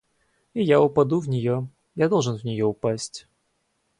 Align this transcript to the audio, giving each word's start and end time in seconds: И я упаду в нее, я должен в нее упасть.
И 0.55 0.63
я 0.63 0.81
упаду 0.81 1.19
в 1.19 1.29
нее, 1.29 1.69
я 1.93 2.09
должен 2.09 2.35
в 2.35 2.43
нее 2.43 2.65
упасть. 2.65 3.27